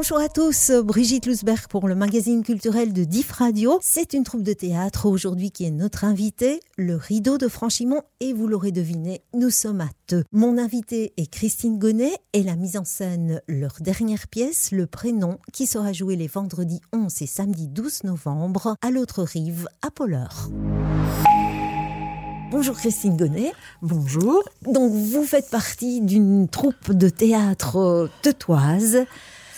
[0.00, 3.78] Bonjour à tous, Brigitte Lusberg pour le magazine culturel de Diff Radio.
[3.82, 8.32] C'est une troupe de théâtre aujourd'hui qui est notre invitée, le Rideau de Franchimont, et
[8.32, 10.24] vous l'aurez deviné, nous sommes à deux.
[10.32, 15.36] Mon invitée est Christine Gonnet et la mise en scène leur dernière pièce, Le Prénom,
[15.52, 20.48] qui sera jouée les vendredis 11 et samedi 12 novembre à l'autre rive, à Polleur.
[22.50, 23.52] Bonjour Christine Gonnet.
[23.82, 24.42] Bonjour.
[24.62, 29.04] Donc vous faites partie d'une troupe de théâtre teutoise.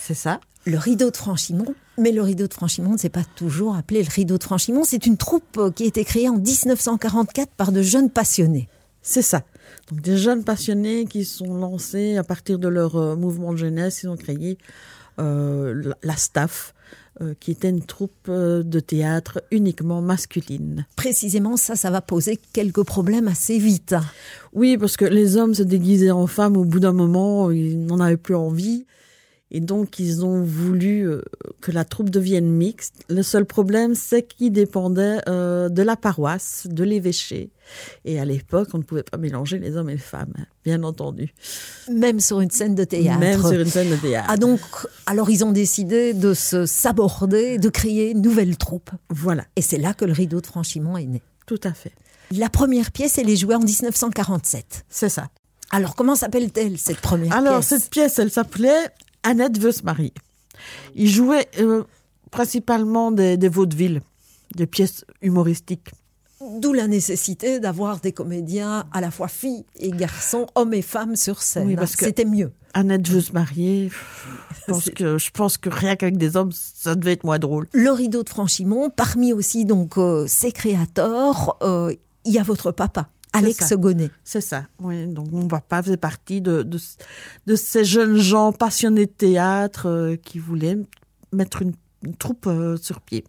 [0.05, 0.41] C'est ça.
[0.66, 1.74] Le rideau de Franchimont.
[1.97, 4.83] Mais le rideau de Franchimont ne s'est pas toujours appelé le rideau de Franchimont.
[4.83, 8.69] C'est une troupe qui a été créée en 1944 par de jeunes passionnés.
[9.02, 9.42] C'est ça.
[9.91, 14.02] Donc des jeunes passionnés qui sont lancés à partir de leur euh, mouvement de jeunesse.
[14.02, 14.59] Ils ont créé
[15.20, 16.75] euh, la staff,
[17.20, 20.87] euh, qui était une troupe euh, de théâtre uniquement masculine.
[20.97, 23.95] Précisément, ça, ça va poser quelques problèmes assez vite.
[24.55, 28.00] Oui, parce que les hommes se déguisaient en femmes au bout d'un moment, ils n'en
[28.00, 28.86] avaient plus envie.
[29.55, 31.20] Et donc, ils ont voulu euh,
[31.61, 32.95] que la troupe devienne mixte.
[33.11, 37.50] Le seul problème, c'est qu'ils dépendaient euh, de la paroisse, de l'évêché.
[38.06, 40.83] Et à l'époque, on ne pouvait pas mélanger les hommes et les femmes, hein, bien
[40.83, 41.34] entendu.
[41.92, 43.20] Même sur une scène de théâtre.
[43.20, 44.27] Même sur une scène de théâtre.
[44.30, 44.61] Ah donc,
[45.05, 48.91] alors ils ont décidé de se s'aborder, de créer une nouvelle troupe.
[49.11, 49.45] Voilà.
[49.56, 51.20] Et c'est là que le rideau de Franchimont est né.
[51.47, 51.92] Tout à fait.
[52.34, 54.86] La première pièce, elle est jouée en 1947.
[54.89, 55.28] C'est ça.
[55.70, 57.69] Alors, comment s'appelle-t-elle, cette première Alors, pièce?
[57.69, 58.91] cette pièce, elle s'appelait
[59.23, 60.12] Annette veut se marier.
[60.95, 61.84] Il jouait euh,
[62.31, 64.01] principalement des, des vaudevilles,
[64.55, 65.91] des pièces humoristiques.
[66.59, 71.14] D'où la nécessité d'avoir des comédiens à la fois filles et garçons, hommes et femmes
[71.14, 71.69] sur scène.
[71.69, 72.51] Oui, parce que- C'était mieux.
[72.75, 73.91] Annette veut se marier.
[73.91, 77.69] Je pense, que, je pense que rien qu'avec des hommes, ça devait être moins drôle.
[77.73, 82.73] Le rideau de Franchimont, parmi aussi donc euh, ses créateurs, euh, il y a votre
[82.73, 83.72] papa, Alex.
[83.75, 84.11] Gonnet.
[84.25, 84.64] C'est ça.
[84.80, 86.78] Oui, donc mon papa faisait partie de, de,
[87.47, 90.79] de ces jeunes gens passionnés de théâtre euh, qui voulaient
[91.33, 91.73] mettre une,
[92.05, 93.24] une troupe euh, sur pied.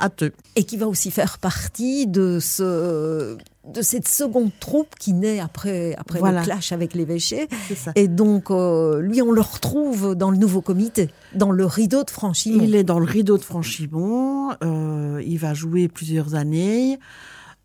[0.00, 0.32] À deux.
[0.54, 3.36] et qui va aussi faire partie de ce
[3.72, 6.40] de cette seconde troupe qui naît après après Voilà.
[6.40, 7.48] le clash avec l'évêché
[7.94, 12.10] et donc euh, lui on le retrouve dans le nouveau comité dans le rideau de
[12.10, 14.50] Franchimont Il est dans le rideau de Franchimont.
[14.62, 16.98] euh, il va jouer plusieurs années.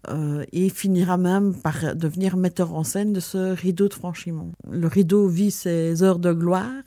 [0.10, 4.52] Euh, et finira même par devenir metteur en scène de ce rideau de Franchimont.
[4.70, 6.84] Le rideau vit ses heures de gloire.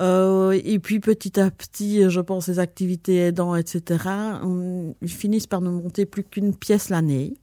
[0.00, 4.04] Euh, et puis petit à petit, je pense, les activités aidant, etc.,
[4.44, 7.34] on- ils finissent par ne monter plus qu'une pièce l'année,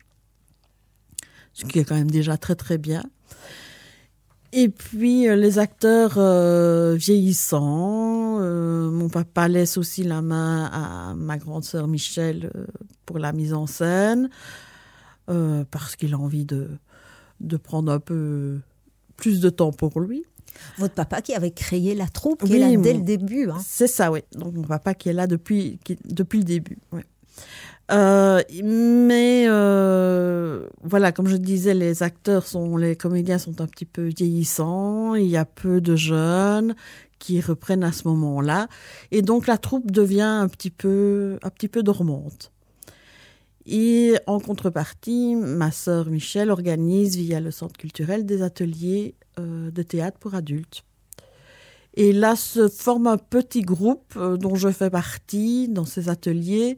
[1.53, 3.03] ce qui est quand même déjà très très bien.
[4.53, 11.13] Et puis euh, les acteurs euh, vieillissant, euh, mon papa laisse aussi la main à
[11.13, 12.65] ma grande sœur Michel euh,
[13.05, 14.29] pour la mise en scène,
[15.29, 16.69] euh, parce qu'il a envie de,
[17.39, 18.59] de prendre un peu
[19.17, 20.23] plus de temps pour lui.
[20.77, 23.49] votre papa qui avait créé la troupe qui Oui, est là dès mon- le début
[23.49, 23.57] hein.
[23.65, 24.21] C'est ça, oui.
[24.33, 26.77] Donc mon papa qui est là depuis, qui- depuis le début.
[26.91, 27.01] oui.
[27.91, 33.85] Euh, mais euh, voilà, comme je disais, les acteurs sont, les comédiens sont un petit
[33.85, 35.13] peu vieillissants.
[35.13, 36.75] Il y a peu de jeunes
[37.19, 38.67] qui reprennent à ce moment-là,
[39.11, 42.51] et donc la troupe devient un petit peu, un petit peu dormante.
[43.65, 49.81] Et en contrepartie, ma sœur Michel organise via le centre culturel des ateliers euh, de
[49.81, 50.83] théâtre pour adultes.
[51.95, 56.77] Et là se forme un petit groupe euh, dont je fais partie dans ces ateliers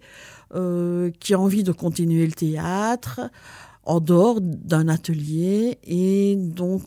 [0.53, 3.21] euh, qui a envie de continuer le théâtre
[3.83, 5.79] en dehors d'un atelier.
[5.83, 6.83] Et donc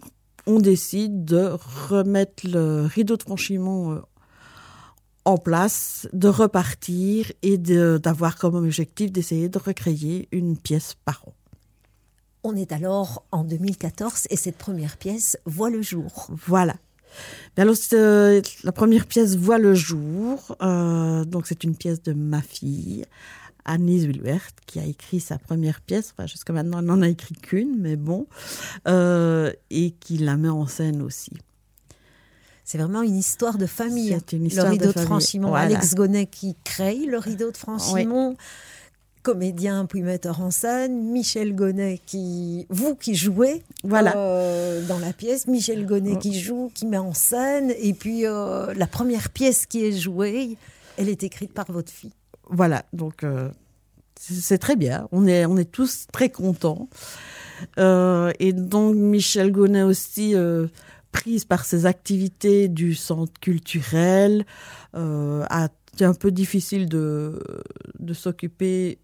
[0.46, 1.50] on décide de
[1.88, 3.98] remettre le rideau de Franchimont euh,
[5.24, 11.34] en place, de repartir et d'avoir comme objectif d'essayer de recréer une pièce par an.
[12.42, 16.74] on est alors en 2014 et cette première pièce voit le jour Voilà.
[17.56, 20.56] Mais alors, euh, la première pièce voit le jour.
[20.62, 23.04] euh, donc, c'est une pièce de ma fille,
[23.64, 26.12] Annelise Wilbert, qui a écrit sa première pièce.
[26.16, 28.26] Enfin, jusqu'à maintenant, elle n'en a écrit qu'une, mais bon.
[28.88, 31.32] euh, et qui la met en scène aussi.
[32.70, 35.06] C'est vraiment une histoire de famille C'est une le histoire de rideau de, famille.
[35.08, 35.76] Franchimont Voilà.
[35.76, 38.36] Alex Gonnet qui crée le rideau de Franchimont
[39.24, 44.16] comédien puis metteur en scène, Michel Gonnet qui vous qui jouez Voilà.
[44.16, 48.72] euh, dans la pièce, Michel Gonnet qui joue, qui met en scène et puis euh,
[48.74, 50.56] la première pièce qui est jouée,
[50.96, 52.12] elle est écrite par votre fille.
[52.50, 53.48] Voilà, donc euh,
[54.16, 55.08] c'est très bien.
[55.10, 56.88] On est, on est tous très contents.
[57.78, 60.36] Et donc Michel Gonnet aussi,
[61.12, 64.44] prise par ses activités du centre culturel,
[64.94, 67.42] euh, a c'est un peu difficile de,
[67.98, 68.98] de s'occuper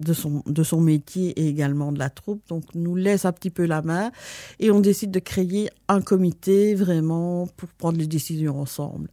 [0.00, 2.46] de son, de son métier et également de la troupe.
[2.48, 4.10] Donc, nous laisse un petit peu la main
[4.60, 9.08] et on décide de créer un comité vraiment pour prendre les décisions ensemble.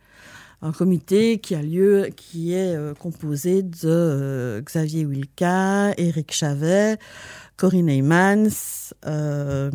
[0.62, 6.98] un comité qui a lieu, qui est euh, composé de euh, Xavier Wilka, Eric Chavet,
[7.58, 9.72] Corinne Heymans, euh,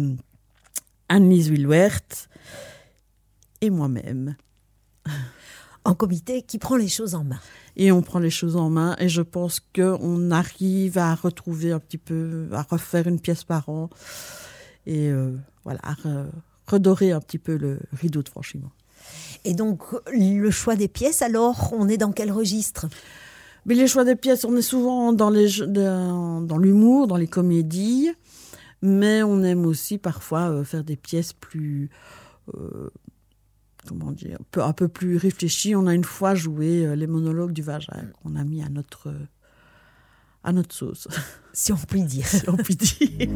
[1.08, 2.28] Anne-Lise Willwert
[3.60, 4.36] et moi-même.
[5.84, 7.40] Un comité qui prend les choses en main.
[7.76, 11.78] Et on prend les choses en main et je pense qu'on arrive à retrouver un
[11.78, 13.88] petit peu, à refaire une pièce par an
[14.84, 16.26] et euh, voilà, à re-
[16.66, 18.70] redorer un petit peu le rideau de franchiment.
[19.44, 19.82] Et donc,
[20.12, 22.86] le choix des pièces, alors, on est dans quel registre?
[23.64, 28.10] Mais les choix des pièces, on est souvent dans l'humour, dans les comédies,
[28.82, 31.90] mais on aime aussi parfois euh, faire des pièces plus
[32.54, 32.88] euh,
[33.86, 35.74] comment dire, peu- un peu plus réfléchies.
[35.76, 39.08] On a une fois joué euh, les monologues du vagin qu'on a mis à notre
[39.08, 39.26] euh,
[40.44, 41.08] à notre sauce,
[41.52, 42.26] Si on peut dire.
[42.26, 43.28] si on peut dire.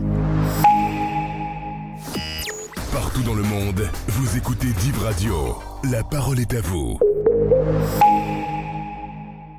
[2.92, 5.56] Partout dans le monde, vous écoutez Div Radio.
[5.90, 6.98] La parole est à vous.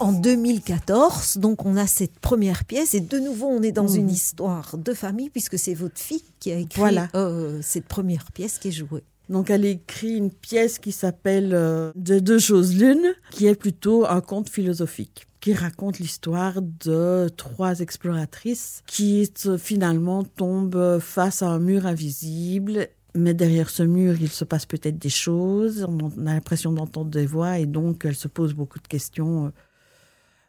[0.03, 3.95] En 2014, donc on a cette première pièce et de nouveau on est dans Mhm.
[4.01, 7.07] une histoire de famille puisque c'est votre fille qui a écrit Voilà.
[7.15, 9.03] euh, cette première pièce qui est jouée.
[9.29, 14.05] Donc elle écrit une pièce qui s'appelle euh, De deux choses l'une, qui est plutôt
[14.05, 21.47] un conte philosophique, qui raconte l'histoire de trois exploratrices qui euh, finalement tombent face à
[21.47, 22.89] un mur invisible.
[23.15, 27.25] Mais derrière ce mur, il se passe peut-être des choses, on a l'impression d'entendre des
[27.27, 29.50] voix et donc elle se pose beaucoup de questions, euh,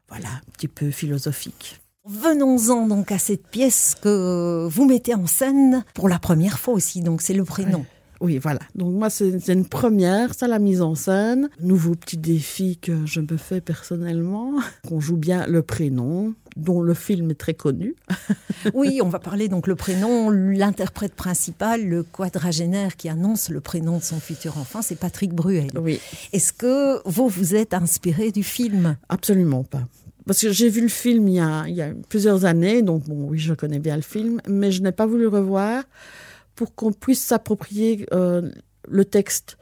[0.08, 1.80] voilà, un petit peu philosophiques.
[2.06, 7.00] Venons-en donc à cette pièce que vous mettez en scène pour la première fois aussi,
[7.00, 7.86] donc c'est le prénom.
[8.20, 8.60] Oui, voilà.
[8.74, 11.48] Donc moi, c'est une première, ça, la mise en scène.
[11.60, 14.52] Nouveau petit défi que je me fais personnellement.
[14.90, 17.94] On joue bien le prénom, dont le film est très connu.
[18.72, 23.98] Oui, on va parler donc le prénom, l'interprète principal, le quadragénaire qui annonce le prénom
[23.98, 25.70] de son futur enfant, c'est Patrick Bruel.
[25.78, 26.00] Oui,
[26.32, 28.96] Est-ce que vous vous êtes inspiré du film?
[29.10, 29.86] Absolument pas.
[30.26, 33.04] Parce que j'ai vu le film il y, a, il y a plusieurs années, donc
[33.04, 35.84] bon, oui, je connais bien le film, mais je n'ai pas voulu revoir
[36.54, 38.50] pour qu'on puisse s'approprier euh,
[38.88, 39.56] le texte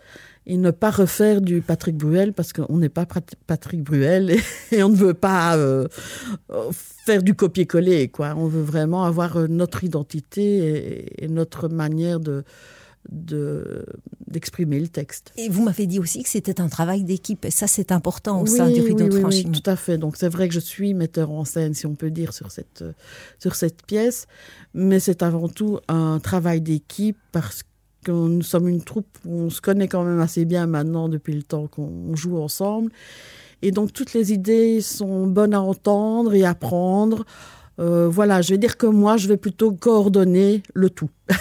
[0.46, 4.36] et ne pas refaire du Patrick Bruel parce qu'on n'est pas Pat- Patrick Bruel
[4.72, 5.86] et, on ne veut pas euh,
[6.50, 8.34] euh, faire du copier-coller quoi.
[8.36, 12.44] On veut vraiment avoir notre identité et notre manière de
[13.10, 13.84] de-
[14.28, 15.32] d'exprimer le texte.
[15.36, 18.46] Et vous m'avez dit aussi que c'était un travail d'équipe, et ça c'est important au
[18.46, 19.98] sein du rideau oui, de oui, tout à fait.
[19.98, 22.84] Donc c'est vrai que je suis metteur en scène, si on peut dire, sur cette,
[23.38, 24.26] sur cette pièce,
[24.74, 27.62] mais c'est avant tout un travail d'équipe parce
[28.04, 31.34] que nous sommes une troupe où on se connaît quand même assez bien maintenant depuis
[31.34, 32.90] le temps qu'on joue ensemble.
[33.60, 37.24] Et donc toutes les idées sont bonnes à entendre et à prendre.
[37.78, 41.10] Euh, voilà, je vais dire que moi, je vais plutôt coordonner le tout.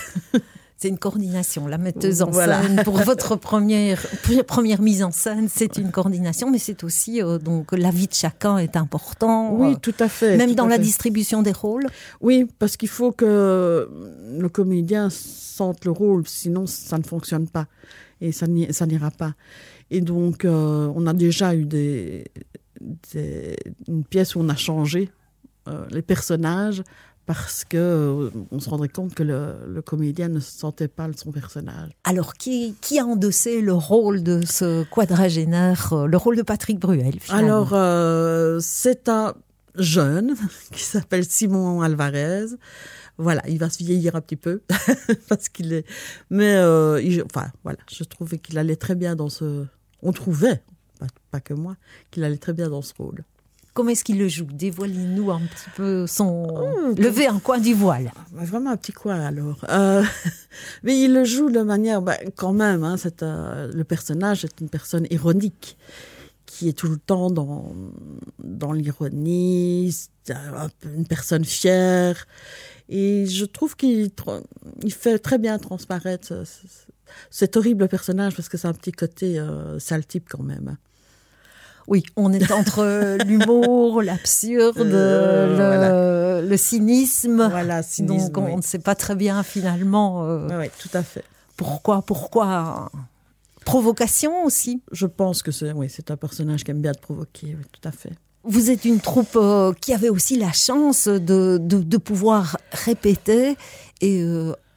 [0.82, 1.68] C'est une coordination.
[1.68, 2.64] La metteuse en Voilà.
[2.64, 4.00] scène pour votre première
[4.48, 8.14] première mise en scène, c'est une coordination, mais c'est aussi euh, donc la vie de
[8.16, 9.54] chacun est important.
[9.54, 10.38] Oui, euh, tout à fait.
[10.38, 10.82] même dans la fait.
[10.82, 11.86] distribution des rôles.
[12.20, 13.88] Oui, parce qu'il faut que
[14.40, 17.68] le comédien sente le rôle, sinon ça ne fonctionne pas
[18.20, 19.36] et ça n'ira pas.
[19.92, 22.24] Et donc, euh, on a déjà eu des,
[23.14, 23.56] des-
[23.88, 25.12] une pièce où on a changé
[25.68, 26.82] euh, les personnages
[27.26, 31.32] parce que euh, on se rendrait compte que le, le comédien ne sentait pas son
[31.32, 31.92] personnage.
[32.04, 36.80] Alors, qui, qui a endossé le rôle de ce quadragénaire, euh, le rôle de Patrick
[36.80, 39.34] Bruel finalement Alors, euh, c'est un
[39.76, 40.36] jeune
[40.74, 42.46] qui s'appelle Simon Alvarez.
[43.18, 44.62] Voilà, il va se vieillir un petit peu
[45.30, 45.86] parce qu'il est.
[46.30, 49.66] Mais, euh, il- enfin, voilà, je trouvais qu'il allait très bien dans ce.
[50.02, 50.64] On trouvait,
[51.00, 51.76] pas, pas que moi,
[52.10, 53.24] qu'il allait très bien dans ce rôle.
[53.74, 54.46] Comment est-ce qu'il le joue?
[54.52, 56.46] Dévoilez-nous un petit peu son...
[56.50, 58.12] Oh, Levez un coin du voile.
[58.34, 59.64] Ouais, Vraiment un petit coin alors.
[59.70, 60.04] Euh,
[60.84, 64.70] mais il le joue de manière, bah, quand même, hein, euh, le personnage est une
[64.70, 65.78] personne ironique
[66.46, 67.74] qui est tout le temps dans,
[68.44, 69.96] dans l'ironie,
[70.82, 72.28] peu une personne fière.
[72.90, 74.12] Et je trouve qu'il
[74.84, 76.68] il fait très bien transparaître ce- ce-
[77.30, 80.76] cet horrible personnage parce que c'est un petit côté euh, sale type quand même.
[81.88, 87.48] Oui, on est entre l'humour, l'absurde, Euh, le, le cynisme.
[87.50, 88.32] Voilà, cynisme.
[88.32, 88.56] Donc, on oui.
[88.56, 91.24] ne sait pas très bien finalement euh, ouais, tout à fait.
[91.58, 92.90] pourquoi, pourquoi.
[93.66, 94.82] Provocation aussi.
[94.92, 97.88] Je pense que c'est oui, c'est un personnage qui aime bien te provoquer, oui, tout
[97.88, 98.12] à fait.
[98.44, 103.56] Vous êtes une troupe euh, qui avait aussi la chance de, de, de pouvoir répéter
[104.02, 104.24] et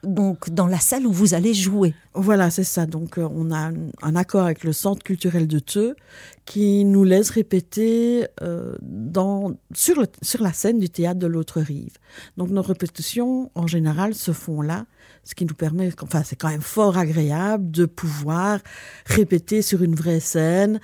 [0.04, 1.94] donc dans la salle où vous allez jouer.
[2.14, 2.86] Voilà, c'est ça.
[2.86, 3.70] Donc euh, on a
[4.02, 5.96] un, accord avec le Centre culturel de Theux
[6.44, 11.96] qui nous laisse répéter euh, dans, sur, sur la scène du théâtre de l'autre rive.
[12.36, 14.86] Donc nos répétitions, en général, se font là,
[15.24, 18.60] ce qui nous permet, enfin c'est quand même fort agréable de pouvoir
[19.06, 20.80] répéter sur une vraie scène.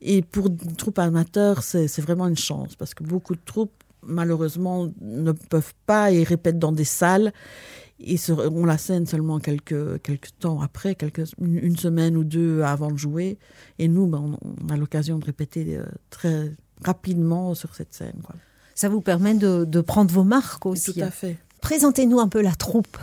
[0.00, 3.72] Et pour une troupe amateur, c'est vraiment une chance parce que beaucoup de troupes
[4.02, 7.32] malheureusement ne peuvent pas et répètent dans des salles
[7.98, 12.90] ils seront la scène seulement quelques, quelques temps après, quelques, une semaine ou deux avant
[12.90, 13.38] de jouer.
[13.78, 18.20] Et nous, ben, on, a l'occasion de répéter euh, très rapidement sur cette scène.
[18.24, 18.36] Quoi.
[18.74, 20.94] Ça vous permet de, de prendre vos marques aussi.
[20.94, 21.36] Tout à fait.
[21.60, 22.96] Présentez-nous un peu la troupe.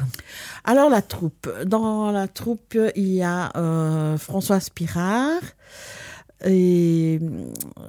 [0.63, 1.49] Alors la troupe.
[1.65, 5.41] Dans la troupe, il y a euh, François Spirard
[6.45, 7.19] et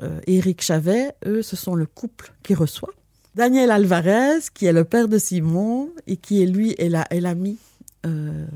[0.02, 1.14] euh, Éric Chavet.
[1.24, 2.92] Eux, ce sont le couple qui reçoit.
[3.36, 6.88] Daniel Alvarez, qui est le père de Simon et qui est lui est
[7.20, 7.58] l'ami
[8.06, 8.46] euh,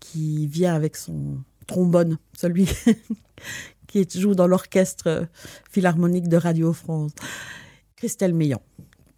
[0.00, 1.36] qui vient avec son
[1.66, 2.66] trombone, celui
[3.86, 5.28] qui joue dans l'orchestre
[5.70, 7.12] philharmonique de Radio France.
[7.96, 8.62] Christelle Meillan,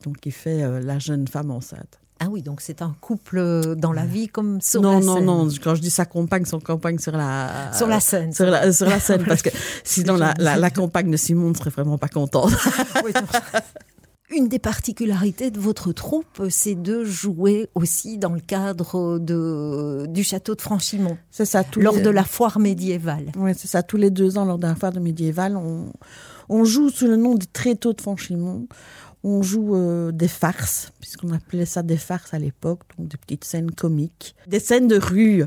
[0.02, 2.00] donc qui fait euh, la jeune femme enceinte.
[2.18, 5.24] Ah oui, donc c'est un couple dans la vie comme sur non, la non, scène.
[5.26, 7.70] Non, non, quand je dis sa compagne, son compagne sur la...
[7.72, 8.32] Sur la scène.
[8.32, 9.50] Sur la, sur la scène, parce que
[9.84, 12.50] sinon la, la, la, compagne de Simon ne serait vraiment pas contente.
[13.04, 13.12] oui,
[14.30, 20.24] une des particularités de votre troupe, c'est de jouer aussi dans le cadre de, du
[20.24, 21.16] château de Franchimont.
[21.30, 22.02] C'est ça, lors les...
[22.02, 23.30] de la foire médiévale.
[23.36, 23.82] Oui, c'est ça.
[23.82, 25.92] Tous les deux ans, lors de la foire médiévale, on,
[26.48, 28.66] on joue sous le nom des tréteaux de Franchimont.
[29.22, 33.44] On joue euh, des farces, puisqu'on appelait ça des farces à l'époque, donc des petites
[33.44, 34.36] scènes comiques.
[34.46, 35.44] Des scènes de rue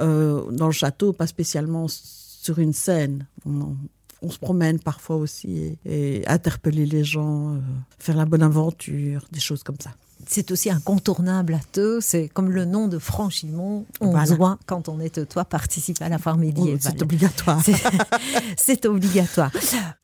[0.00, 3.26] euh, dans le château, pas spécialement sur une scène.
[3.46, 3.76] On,
[4.22, 7.58] on se promène parfois aussi et, et interpeller les gens, euh,
[7.98, 9.90] faire la bonne aventure, des choses comme ça.
[10.26, 14.36] C'est aussi incontournable à Teux, c'est comme le nom de Franchimont, on voilà.
[14.36, 16.78] doit, quand on est toi, participer à la foire médiévale.
[16.80, 17.62] C'est obligatoire.
[18.56, 19.50] C'est obligatoire.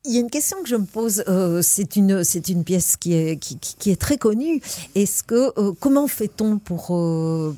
[0.05, 3.13] Il y a une question que je me pose, euh, c'est une, une pièce qui
[3.13, 4.61] est, qui, qui est très connue.
[4.95, 7.55] Est-ce que, euh, comment fait-on pour, euh,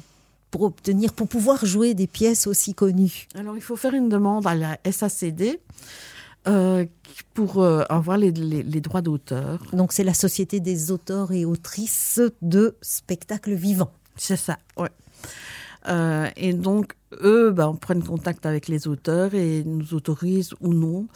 [0.52, 3.28] pour obtenir, pour pouvoir jouer des pièces aussi connues?
[3.36, 5.60] Alors, il faut faire une demande à la SACD.
[6.48, 6.86] Euh,
[7.34, 9.62] pour euh, avoir les, les, les droits d'auteur.
[9.74, 13.92] Donc c'est la Société des auteurs et autrices de spectacles vivants.
[14.16, 14.90] C'est ça, ouais.
[15.88, 21.08] Euh, et donc, eux ben, prennent contact avec les auteurs et nous autorisent ou non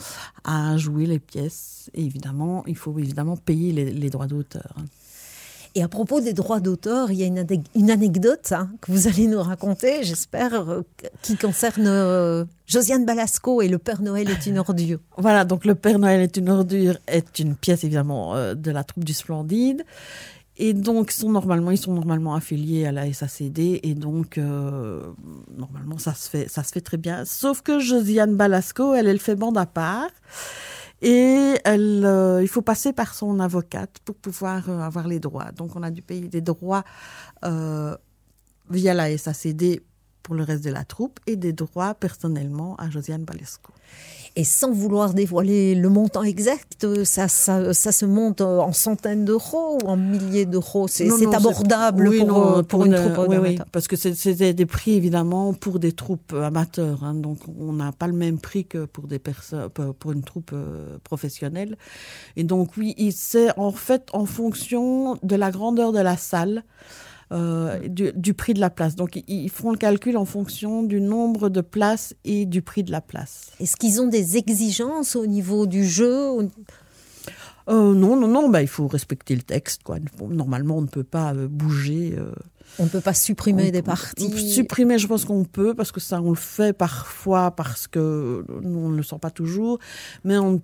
[0.43, 1.89] à jouer les pièces.
[1.93, 4.75] Et évidemment, il faut évidemment payer les, les droits d'auteur.
[5.75, 9.25] Et à propos des droits d'auteur, il y a une, anecdote hein, que vous allez
[9.25, 10.81] nous raconter, j'espère, euh,
[11.23, 14.99] qui concerne euh, Josiane Balasco et Le Père Noël est une ordure.
[15.17, 18.83] Voilà, donc Le Père Noël est une ordure est une pièce évidemment euh, de la
[18.83, 19.83] troupe du Splendide.
[20.57, 26.13] Et donc, sont normalement, ils sont normalement affiliés à la SACD et donc normalement ça
[26.13, 27.25] se fait, ça se fait très bien.
[27.25, 30.11] Sauf que Josiane Balasco, elle, elle fait bande à part.
[31.05, 35.51] Et elle, euh, il faut passer par son avocate pour pouvoir euh, avoir les droits.
[35.51, 36.85] Donc, on a dû payer des droits
[37.43, 37.97] euh,
[38.69, 39.81] via la SACD
[40.23, 43.71] pour le reste de la troupe et des droits personnellement à Josiane Balesco.
[44.35, 49.77] Et sans vouloir dévoiler le montant exact, ça, ça, ça se monte en centaines d'euros
[49.83, 50.87] ou en milliers d'euros.
[50.87, 54.55] C'est abordable oui, pour, non, pour, pour, une, une troupe oui, oui, parce que c'était
[54.55, 57.03] des prix évidemment pour des troupes amateurs.
[57.03, 60.49] Hein, donc on n'a pas le même prix que pour des personnes, pour une troupe
[60.53, 61.77] euh, professionnelle.
[62.35, 66.63] Et donc oui, c'est en fait en fonction de la grandeur de la salle.
[67.31, 68.95] Euh, du, du, prix de la place.
[68.95, 72.91] Donc, ils, font le calcul en fonction du nombre de places et du prix de
[72.91, 73.51] la place.
[73.59, 76.37] Est-ce qu'ils ont des exigences au niveau du jeu
[77.69, 78.49] euh, Non, non, non.
[78.49, 79.83] Bah, il faut respecter le texte.
[79.83, 79.97] Quoi.
[80.29, 82.15] Normalement, on ne peut pas euh, bouger.
[82.77, 84.51] on ne peut pas supprimer on, des parties.
[84.51, 88.79] Supprimer, je pense qu'on peut, parce que ça, on le fait parfois, parce que nous,
[88.79, 89.79] on ne le sent pas toujours.
[90.23, 90.59] Mais on ne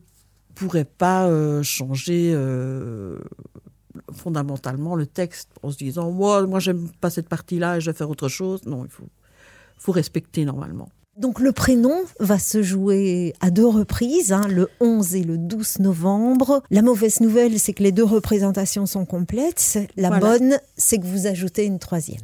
[0.53, 1.31] pourrait pas
[1.63, 2.35] changer
[4.13, 7.97] fondamentalement le texte en se disant moi, moi j'aime pas cette partie-là et je vais
[7.97, 8.65] faire autre chose.
[8.65, 9.07] Non, il faut,
[9.77, 10.89] faut respecter normalement.
[11.19, 15.79] Donc le prénom va se jouer à deux reprises, hein, le 11 et le 12
[15.79, 16.63] novembre.
[16.71, 19.79] La mauvaise nouvelle, c'est que les deux représentations sont complètes.
[19.97, 20.37] La voilà.
[20.37, 22.21] bonne, c'est que vous ajoutez une troisième.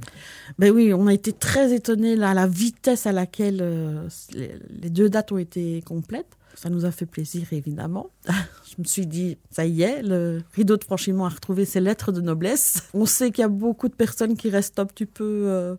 [0.60, 5.10] Ben oui, on a été très étonnés à la vitesse à laquelle euh, les deux
[5.10, 6.38] dates ont été complètes.
[6.56, 8.10] Ça nous a fait plaisir, évidemment.
[8.28, 12.12] Je me suis dit, ça y est, le rideau de franchiment a retrouvé ses lettres
[12.12, 12.84] de noblesse.
[12.94, 15.76] On sait qu'il y a beaucoup de personnes qui restent un petit peu, euh,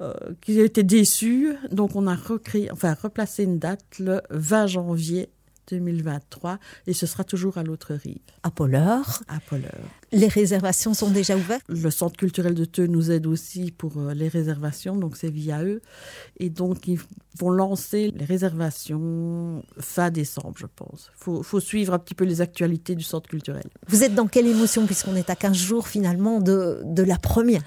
[0.00, 1.54] euh, qui étaient déçues.
[1.70, 5.28] Donc, on a recréé, enfin, replacé une date le 20 janvier
[5.68, 8.18] 2023 et ce sera toujours à l'autre rive.
[8.42, 9.22] À Polleur.
[9.28, 9.72] À Polleur.
[10.12, 11.64] Les réservations sont déjà ouvertes?
[11.68, 15.64] Le Centre culturel de Teux nous aide aussi pour euh, les réservations, donc c'est via
[15.64, 15.82] eux.
[16.38, 17.00] Et donc ils
[17.38, 21.10] vont lancer les réservations fin décembre, je pense.
[21.16, 23.64] Il faut, faut, suivre un petit peu les actualités du Centre culturel.
[23.88, 27.62] Vous êtes dans quelle émotion puisqu'on est à 15 jours finalement de, de la première?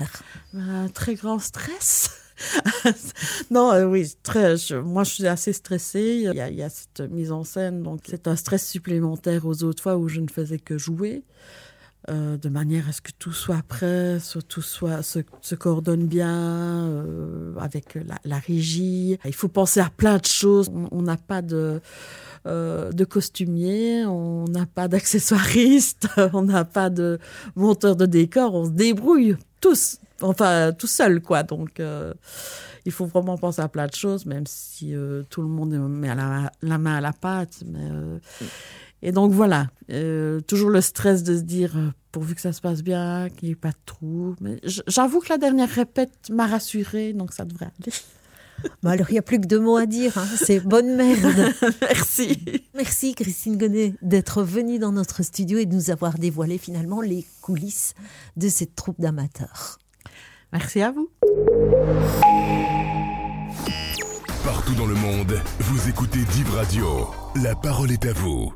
[0.54, 2.12] Un très grand stress.
[3.52, 6.24] non, euh, oui, très, moi je suis assez stressée.
[6.24, 9.98] Il y, a, cette mise en scène, donc c'est un stress supplémentaire aux autres fois
[9.98, 11.24] où je ne faisais que jouer.
[12.10, 15.20] Euh, de manière à ce que tout soit prêt, tout soit se,
[15.56, 19.18] coordonne bien euh, avec la, la, régie.
[19.26, 20.72] Il faut penser à plein de choses.
[20.92, 21.82] On n'a pas de
[22.46, 27.20] de costumier, on n'a pas d'accessoiriste, on n'a pas de
[27.58, 28.54] monteur de décor.
[28.54, 32.14] On se débrouille tous enfin tout seul quoi donc euh,
[32.86, 36.14] il faut vraiment penser à plein de choses même si euh, tout le monde met
[36.14, 38.20] la, la, main à la pâte mais euh,
[39.02, 39.68] et donc voilà
[40.48, 41.76] toujours le stress de se dire
[42.12, 45.30] pourvu que ça se passe bien qu'il n'y ait pas de trou mais j'avoue que
[45.30, 47.94] la dernière répète m'a rassuré donc ça devrait aller
[48.84, 50.18] Bon, alors, il n'y a plus que deux mots à dire.
[50.18, 50.28] Hein.
[50.36, 51.54] C'est bonne merde.
[51.82, 52.64] Merci.
[52.74, 57.26] Merci, Christine Gonnet, d'être venue dans notre studio et de nous avoir dévoilé finalement les
[57.42, 57.94] coulisses
[58.36, 59.80] de cette troupe d'amateurs.
[60.54, 61.10] Merci à vous.
[64.44, 67.10] Partout dans le monde, vous écoutez Div Radio.
[67.44, 68.54] La parole est à vous.